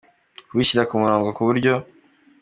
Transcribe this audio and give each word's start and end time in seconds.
kubishyira 0.47 0.87
ku 0.89 0.93
murongo 1.01 1.27
ku 1.35 1.41
buryo 1.47 1.73